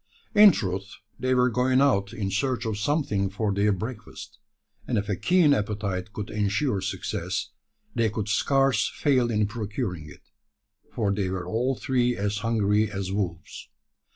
[0.33, 4.39] In truth, they were going out in search of something for their breakfast;
[4.87, 7.49] and if a keen appetite could ensure success,
[7.93, 10.31] they could scarce fail in procuring it:
[10.91, 13.69] for they were all three as hungry as wolves.